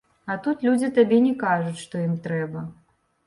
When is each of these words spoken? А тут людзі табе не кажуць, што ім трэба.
А 0.35 0.35
тут 0.45 0.63
людзі 0.67 0.89
табе 0.95 1.19
не 1.27 1.33
кажуць, 1.43 1.77
што 1.83 2.01
ім 2.07 2.15
трэба. 2.25 2.65